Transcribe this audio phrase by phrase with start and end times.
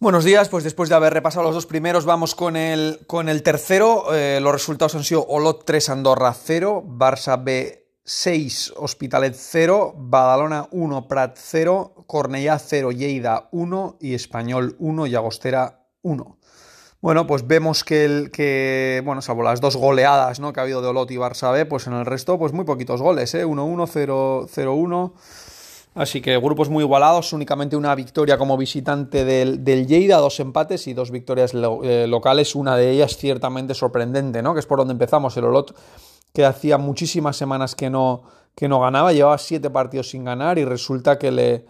[0.00, 3.42] Buenos días, pues después de haber repasado los dos primeros, vamos con el, con el
[3.44, 4.12] tercero.
[4.12, 10.68] Eh, los resultados han sido Olot 3, Andorra 0, Barça B 6, Hospitalet 0, Badalona
[10.72, 16.38] 1, Prat 0, Cornellá 0, Lleida 1 y Español 1 y Agostera 1.
[17.00, 20.52] Bueno, pues vemos que, el, que, bueno, salvo las dos goleadas ¿no?
[20.52, 23.00] que ha habido de Olot y Barça B, pues en el resto, pues muy poquitos
[23.00, 23.46] goles, ¿eh?
[23.46, 25.12] 1-1, 0-1.
[25.94, 30.88] Así que grupos muy igualados, únicamente una victoria como visitante del, del Lleida, dos empates
[30.88, 34.54] y dos victorias eh, locales, una de ellas ciertamente sorprendente, ¿no?
[34.54, 35.76] Que es por donde empezamos, el Olot,
[36.32, 38.24] que hacía muchísimas semanas que no,
[38.56, 41.64] que no ganaba, llevaba siete partidos sin ganar y resulta que le,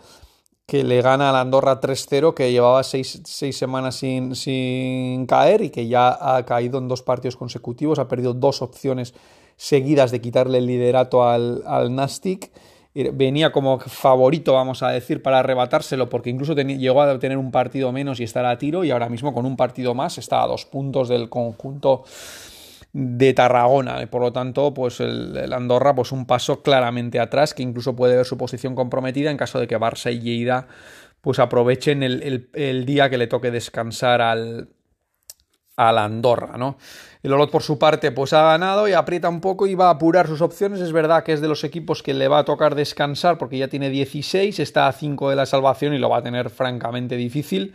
[0.65, 3.21] que le gana a la Andorra 3-0, que llevaba seis,
[3.53, 8.33] semanas sin, sin, caer y que ya ha caído en dos partidos consecutivos, ha perdido
[8.33, 9.13] dos opciones
[9.57, 12.51] seguidas de quitarle el liderato al, al Nastic.
[12.95, 17.91] Venía como favorito, vamos a decir, para arrebatárselo, porque incluso llegó a tener un partido
[17.91, 20.65] menos y estar a tiro, y ahora mismo con un partido más está a dos
[20.65, 22.05] puntos del conjunto
[22.95, 24.01] de Tarragona.
[24.03, 28.17] Y por lo tanto pues el, Andorra pues un paso claramente atrás que incluso puede
[28.17, 30.69] ver su posición comprometida en caso de que Barça y Lleida
[31.21, 34.69] pues aprovechen el, día que le toque descansar al,
[35.77, 36.77] al Andorra, ¿no?
[37.23, 39.93] El Olot por su parte pues ha ganado y aprieta un poco y va a
[39.93, 40.81] apurar sus opciones.
[40.81, 43.69] Es verdad que es de los equipos que le va a tocar descansar porque ya
[43.69, 47.75] tiene 16, está a 5 de la salvación y lo va a tener francamente difícil.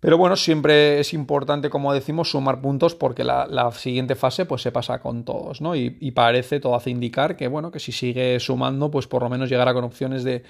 [0.00, 4.70] Pero bueno, siempre es importante, como decimos, sumar puntos porque la, siguiente fase pues se
[4.70, 5.74] pasa con todos, ¿no?
[5.74, 9.48] Y, parece, todo hace indicar que, bueno, que si sigue sumando, pues por lo menos
[9.48, 10.44] llegará con opciones de,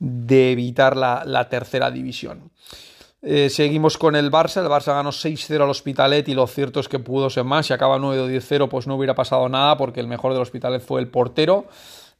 [0.00, 2.50] evitar la, tercera división.
[3.20, 4.62] Eh, seguimos con el Barça.
[4.62, 7.66] El Barça ganó 6-0 al Hospitalet y lo cierto es que pudo ser más.
[7.66, 11.08] Si acaba 9-10-0, pues no hubiera pasado nada porque el mejor del Hospitalet fue el
[11.08, 11.66] portero.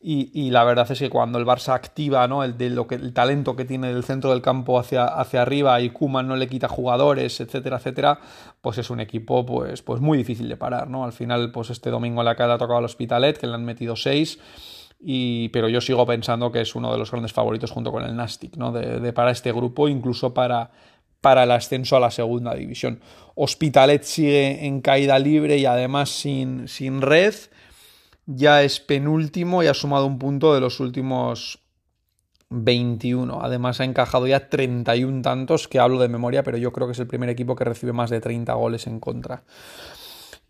[0.00, 2.44] Y, la verdad es que cuando el Barça activa ¿no?
[2.44, 5.80] el, de lo que, el talento que tiene del centro del campo hacia, hacia arriba
[5.80, 8.20] y Kuman no le quita jugadores, etcétera, etcétera,
[8.60, 10.88] pues es un equipo pues, pues muy difícil de parar.
[10.88, 11.04] ¿no?
[11.04, 14.38] Al final, pues este domingo le ha tocado al Hospitalet, que le han metido seis.
[15.00, 18.56] Pero yo sigo pensando que es uno de los grandes favoritos junto con el Nastic,
[18.56, 18.72] ¿no?
[18.72, 20.70] De, para este grupo, incluso para,
[21.20, 23.00] para el ascenso a la segunda división.
[23.34, 27.34] Hospitalet sigue en caída libre y además sin, sin red
[28.26, 31.60] ya es penúltimo y ha sumado un punto de los últimos
[32.50, 33.40] 21.
[33.42, 36.98] Además ha encajado ya 31 tantos, que hablo de memoria, pero yo creo que es
[36.98, 39.44] el primer equipo que recibe más de 30 goles en contra.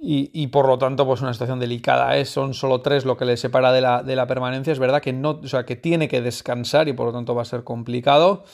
[0.01, 2.17] Y, por lo tanto, pues una situación delicada.
[2.17, 2.25] ¿eh?
[2.25, 4.73] Son solo tres lo que le separa de la, de la, permanencia.
[4.73, 7.43] Es verdad que no, o sea, que tiene que descansar y por lo tanto va
[7.43, 8.45] a ser complicado.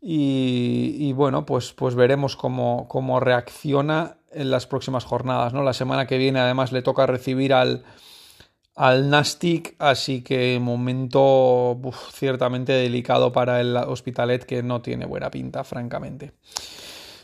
[0.00, 5.52] Y, bueno, pues, pues veremos cómo, cómo reacciona en las próximas jornadas.
[5.52, 5.62] ¿no?
[5.62, 7.82] La semana que viene, además, le toca recibir al,
[8.76, 11.80] al Nastic, así que momento
[12.12, 16.34] ciertamente delicado para el Hospitalet que no tiene buena pinta, francamente.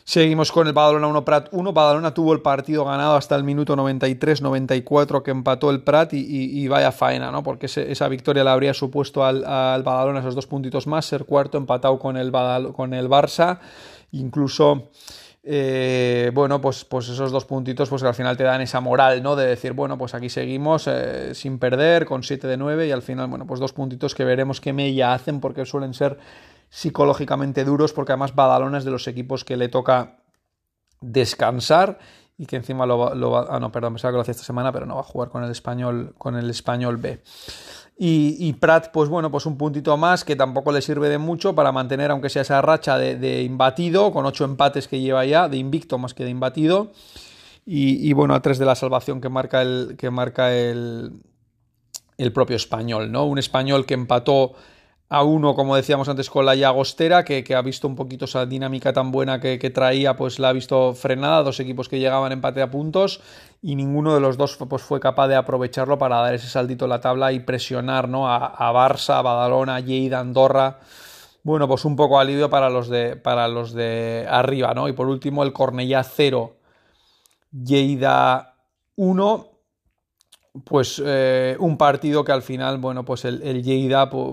[0.05, 1.73] Seguimos con el Badalona 1 Prat 1.
[1.73, 6.93] Badalona tuvo el partido ganado hasta el minuto 93-94 que empató el Prat y, vaya
[6.93, 7.43] faena, ¿no?
[7.43, 11.59] Porque esa victoria le habría supuesto al, al, Badalona esos dos puntitos más, ser cuarto
[11.59, 12.33] empatado con el,
[12.73, 13.59] con el Barça.
[14.13, 14.91] Incluso
[15.45, 19.35] eh, bueno, pues, pues esos dos puntitos pues al final te dan esa moral, ¿no?
[19.35, 23.03] De decir, bueno, pues aquí seguimos eh, sin perder, con 7 de 9 y al
[23.03, 26.19] final, bueno, pues dos puntitos que veremos qué mella hacen porque suelen ser
[26.73, 30.17] psicológicamente duros porque además Badalona es de los equipos que le toca
[31.03, 31.99] descansar
[32.39, 34.87] y que encima lo va, ah no, perdón, pensaba que lo hacía esta semana, pero
[34.87, 37.23] no va a jugar con el español, con el español B.
[37.99, 41.71] Y, Prat, pues bueno, pues un puntito más que tampoco le sirve de mucho para
[41.71, 45.99] mantener, aunque sea esa racha de, imbatido, con ocho empates que lleva ya, de invicto
[45.99, 46.91] más que de imbatido.
[47.65, 51.13] Y, bueno, a tres de la salvación que marca el, que marca el,
[52.17, 53.27] el propio español, ¿no?
[53.27, 54.55] Un español que empató
[55.13, 58.47] a uno, como decíamos antes, con la Llagostera, que, que ha visto un poquito esa
[58.47, 62.63] dinámica tan buena que, traía, pues la ha visto frenada, dos equipos que llegaban empate
[62.63, 63.21] a puntos,
[63.61, 66.89] y ninguno de los dos pues, fue capaz de aprovecharlo para dar ese saltito en
[66.89, 68.27] la tabla y presionar ¿no?
[68.27, 70.79] a, a Barça, a Badalona, Lleida, Andorra.
[71.43, 74.89] Bueno, pues un poco alivio para los de, para los de arriba, ¿no?
[74.89, 76.57] Y por último, el Cornellá 0,
[77.53, 78.55] Lleida
[78.97, 79.52] 1
[80.65, 83.63] pues eh, un partido que al final, bueno, pues el, el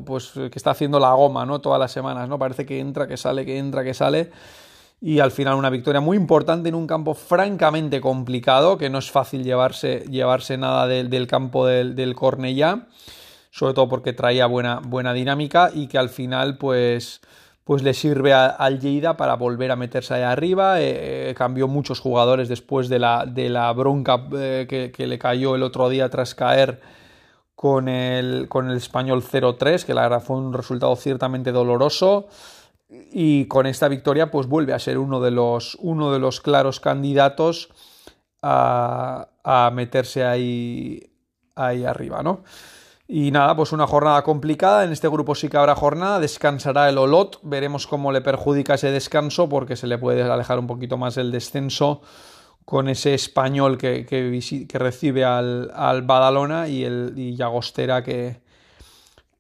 [0.06, 1.62] pues, que está haciendo la goma, ¿no?
[1.62, 2.38] Todas las semanas, ¿no?
[2.38, 4.32] Parece que entra, que sale, que entra, que sale.
[5.02, 9.10] Y al final una victoria muy importante en un campo francamente complicado, que no es
[9.10, 12.88] fácil llevarse, llevarse nada del, campo del, del Cornellá,
[13.50, 17.22] sobre todo porque traía buena, buena dinámica y que al final, pues
[17.70, 20.82] pues le sirve al Lleida para volver a meterse ahí arriba.
[20.82, 25.54] Eh, eh, cambió muchos jugadores después de la, de la bronca eh, que, le cayó
[25.54, 26.82] el otro día tras caer
[27.54, 32.30] con el, con el español 0-3, que la verdad fue un resultado ciertamente doloroso.
[32.90, 36.80] y con esta victoria pues vuelve a ser uno de los, uno de los claros
[36.80, 37.70] candidatos
[38.42, 41.08] a, a meterse ahí,
[41.54, 42.42] ahí arriba, ¿no?
[43.12, 44.84] Y nada, pues una jornada complicada.
[44.84, 46.20] En este grupo sí que habrá jornada.
[46.20, 47.40] Descansará el Olot.
[47.42, 51.32] Veremos cómo le perjudica ese descanso porque se le puede alejar un poquito más el
[51.32, 52.02] descenso
[52.66, 58.42] con ese español que, que, recibe al, al, Badalona y el y que,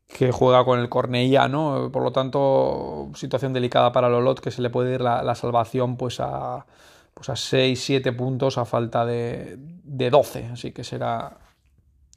[0.07, 1.91] que juega con el Cornellá, ¿no?
[1.91, 5.95] Por lo tanto, situación delicada para el Olot que se le puede ir la, salvación
[5.95, 6.65] pues a,
[7.13, 10.49] pues a 6, 7 puntos a falta de, de 12.
[10.53, 11.37] Así que será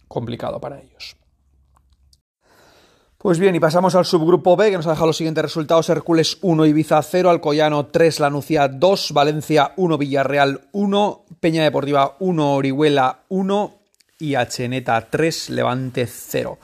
[0.09, 1.22] complicado para ellos.
[3.23, 5.89] Pues bien, y pasamos al subgrupo B, que nos ha dejado los siguientes resultados.
[5.89, 12.55] Hércules 1, Ibiza 0, Alcoyano 3, Lanucía 2, Valencia 1, Villarreal 1, Peña Deportiva 1,
[12.55, 13.75] Orihuela 1
[14.19, 16.59] y Acheneta 3, Levante 0.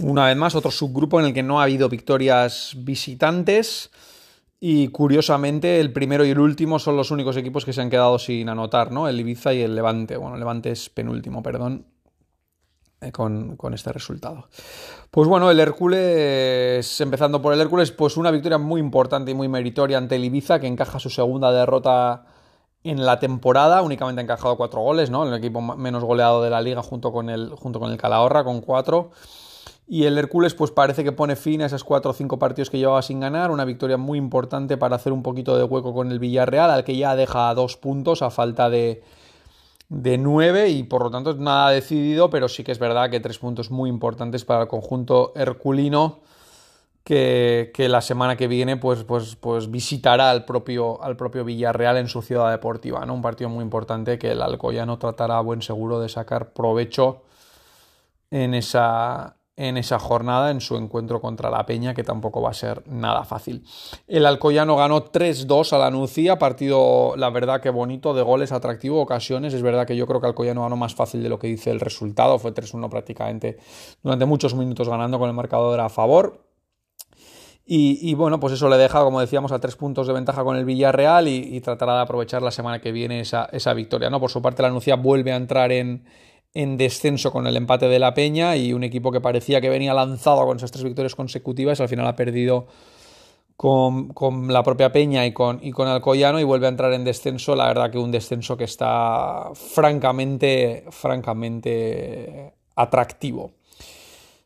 [0.00, 3.92] Una vez más, otro subgrupo en el que no ha habido victorias visitantes.
[4.58, 8.18] Y curiosamente, el primero y el último son los únicos equipos que se han quedado
[8.18, 9.06] sin anotar, ¿no?
[9.06, 10.16] El Ibiza y el Levante.
[10.16, 11.86] Bueno, Levante es penúltimo, perdón.
[13.02, 14.48] Eh, con, este resultado.
[15.10, 19.48] Pues bueno, el Hércules, empezando por el Hércules, pues una victoria muy importante y muy
[19.48, 22.26] meritoria ante el Ibiza, que encaja su segunda derrota
[22.84, 25.26] en la temporada, únicamente ha encajado cuatro goles, ¿no?
[25.26, 28.60] El equipo menos goleado de la liga junto con el, junto con el Calahorra, con
[28.60, 29.12] cuatro.
[29.88, 32.76] Y el Hércules, pues parece que pone fin a esos cuatro o cinco partidos que
[32.78, 33.50] llevaba sin ganar.
[33.50, 36.96] Una victoria muy importante para hacer un poquito de hueco con el Villarreal, al que
[36.96, 39.02] ya deja dos puntos a falta de,
[39.90, 43.38] de 9 y por lo tanto nada decidido, pero sí que es verdad que tres
[43.38, 46.20] puntos muy importantes para el conjunto herculino
[47.04, 52.06] que, la semana que viene pues, pues, pues visitará al propio, al propio Villarreal en
[52.06, 53.14] su ciudad deportiva, ¿no?
[53.14, 57.22] Un partido muy importante que el Alcoyano tratará a buen seguro de sacar provecho
[58.30, 62.54] en esa, en esa jornada, en su encuentro contra la Peña, que tampoco va a
[62.54, 63.62] ser nada fácil.
[64.08, 69.02] El Alcoyano ganó 3-2 a la Nucía, partido, la verdad que bonito, de goles, atractivo,
[69.02, 69.52] ocasiones.
[69.52, 71.78] Es verdad que yo creo que Alcoyano ganó más fácil de lo que dice el
[71.78, 73.58] resultado, fue 3-1 prácticamente
[74.02, 76.46] durante muchos minutos ganando con el marcador a favor.
[77.72, 80.64] Y, bueno, pues eso le deja, como decíamos, a tres puntos de ventaja con el
[80.64, 84.10] Villarreal y, tratará de aprovechar la semana que viene esa, esa victoria.
[84.10, 84.18] ¿no?
[84.18, 86.04] Por su parte, la Nucía vuelve a entrar en,
[86.54, 89.94] en descenso con el empate de la Peña y un equipo que parecía que venía
[89.94, 92.66] lanzado con esas tres victorias consecutivas, al final ha perdido
[93.56, 97.54] con, la propia Peña y con, y con Alcoyano y vuelve a entrar en descenso,
[97.54, 103.52] la verdad que un descenso que está francamente, francamente atractivo.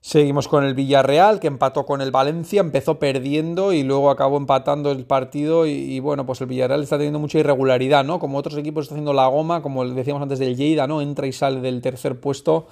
[0.06, 4.90] Seguimos con el Villarreal, que empató con el Valencia, empezó perdiendo y luego acabó empatando
[4.92, 5.66] el partido.
[5.66, 8.18] Y, bueno, pues el Villarreal está teniendo mucha irregularidad, ¿no?
[8.18, 11.00] Como otros equipos está haciendo la goma, como decíamos antes del Lleida, ¿no?
[11.00, 12.66] Entra y sale del tercer puesto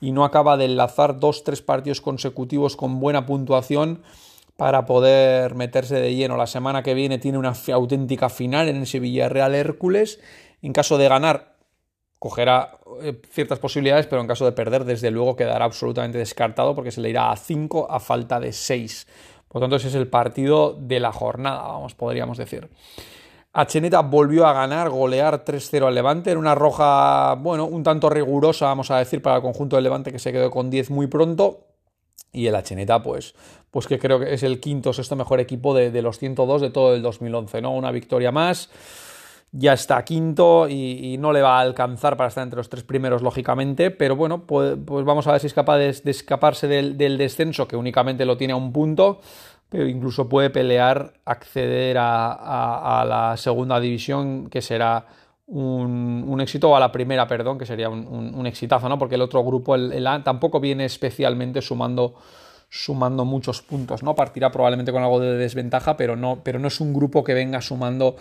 [0.00, 4.02] y no acaba de enlazar dos, tres partidos consecutivos con buena puntuación
[4.56, 6.36] para poder meterse de lleno.
[6.36, 10.20] La semana que viene tiene una auténtica final en ese Villarreal Hércules.
[10.62, 11.55] En caso de ganar,
[12.18, 16.90] cogerá eh, ciertas posibilidades, pero en caso de perder, desde luego quedará absolutamente descartado porque
[16.90, 19.06] se le irá a 5 a falta de 6.
[19.48, 22.68] Por lo tanto, ese es el partido de la jornada, vamos, podríamos decir.
[23.52, 26.30] Acheneta volvió a ganar, golear 3-0 al Levante.
[26.30, 30.12] Era una roja, bueno, un tanto rigurosa, vamos a decir, para el conjunto del Levante
[30.12, 31.60] que se quedó con 10 muy pronto.
[32.32, 33.34] Y el Acheneta, pues,
[33.70, 36.60] pues que creo que es el quinto o sexto mejor equipo de, de los 102
[36.60, 37.72] de todo el 2011, ¿no?
[37.74, 38.68] Una victoria más
[39.52, 43.22] ya está quinto y, no le va a alcanzar para estar entre los tres primeros,
[43.22, 47.66] lógicamente, pero bueno, pues, pues vamos a ver si es capaz de, escaparse del, descenso,
[47.66, 49.20] que únicamente lo tiene a un punto,
[49.68, 55.06] pero incluso puede pelear acceder a, la segunda división, que será
[55.46, 58.98] un, éxito, o a la primera, perdón, que sería un, exitazo, ¿no?
[58.98, 62.14] Porque el otro grupo, el, A, tampoco viene especialmente sumando
[62.68, 64.14] sumando muchos puntos, ¿no?
[64.14, 67.60] Partirá probablemente con algo de desventaja, pero no, pero no es un grupo que venga
[67.60, 68.16] sumando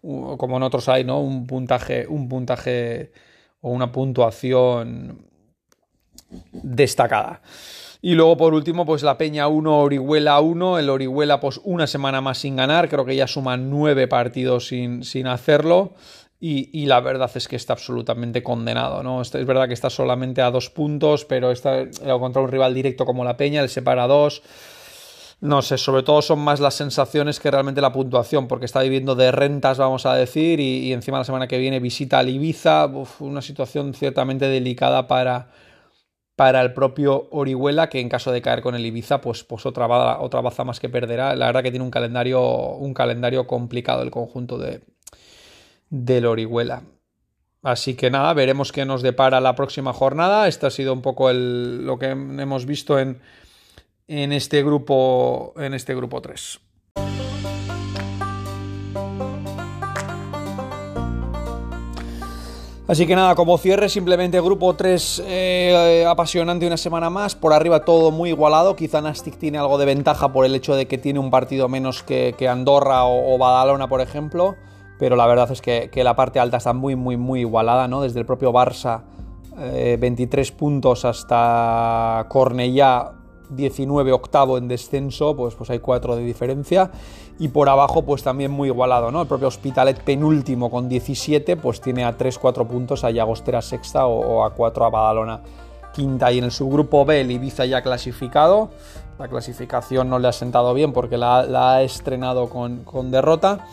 [0.00, 1.20] como en otros hay, ¿no?
[1.20, 3.12] Un puntaje, un puntaje
[3.60, 5.26] o una puntuación
[6.52, 7.42] destacada.
[8.02, 10.78] Y luego, por último, pues la Peña 1, Orihuela 1.
[10.78, 12.88] El Orihuela, pues una semana más sin ganar.
[12.88, 15.94] Creo que ya suman nueve partidos sin, sin hacerlo.
[16.38, 19.22] Y, la verdad es que está absolutamente condenado, ¿no?
[19.22, 21.88] Es verdad que está solamente a dos puntos, pero está
[22.18, 24.42] contra un rival directo como la Peña, le separa dos.
[25.40, 29.14] No sé, sobre todo son más las sensaciones que realmente la puntuación, porque está viviendo
[29.14, 32.90] de rentas, vamos a decir, y, encima la semana que viene visita al Ibiza,
[33.20, 35.50] una situación ciertamente delicada para,
[36.36, 40.20] para el propio Orihuela, que en caso de caer con el Ibiza, pues, pues otra,
[40.20, 41.34] otra baza más que perderá.
[41.36, 42.42] La verdad que tiene un calendario,
[42.76, 44.82] un calendario complicado el conjunto de,
[45.90, 46.82] del Orihuela.
[47.62, 50.46] Así que nada, veremos qué nos depara la próxima jornada.
[50.46, 53.20] Este ha sido un poco el, lo que hemos visto en,
[54.06, 56.60] en este grupo, en este grupo 3.
[62.88, 67.34] Así que nada, como cierre, simplemente grupo 3 eh, apasionante una semana más.
[67.34, 68.76] Por arriba todo muy igualado.
[68.76, 72.04] Quizá Nastic tiene algo de ventaja por el hecho de que tiene un partido menos
[72.04, 74.54] que, Andorra o, Badalona, por ejemplo.
[74.98, 78.02] Pero la verdad es que, la parte alta está muy, muy, muy igualada, ¿no?
[78.02, 79.02] Desde el propio Barça,
[79.56, 83.12] 23 eh, puntos hasta Cornellá,
[83.50, 86.90] 19 octavo en descenso, pues, pues hay 4 de diferencia.
[87.38, 89.22] Y por abajo, pues también muy igualado, ¿no?
[89.22, 94.42] El propio Hospitalet penúltimo con 17, pues tiene a 3-4 puntos a Llagostera sexta o,
[94.44, 95.40] a 4 a Badalona
[95.92, 96.32] quinta.
[96.32, 98.70] Y en el subgrupo B, el Ibiza ya clasificado.
[99.18, 103.66] La clasificación no le ha sentado bien porque la, ha estrenado con, con derrota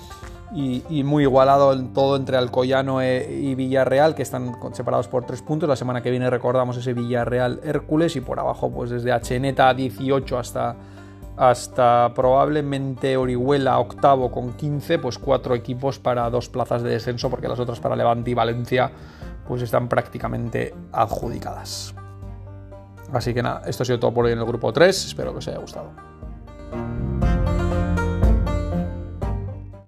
[0.56, 5.68] y, muy igualado todo entre Alcoyano e, y Villarreal, que están separados por tres puntos.
[5.68, 10.38] La semana que viene recordamos ese Villarreal Hércules y por abajo, pues desde Acheneta 18
[10.38, 10.76] hasta,
[11.38, 17.48] hasta probablemente Orihuela octavo con 15, pues cuatro equipos para dos plazas de descenso, porque
[17.48, 18.92] las otras para Levante y Valencia
[19.48, 21.96] pues están prácticamente adjudicadas.
[23.12, 25.40] Así que nada, esto ha sido todo por hoy en el grupo 3, espero que
[25.40, 26.13] os haya gustado.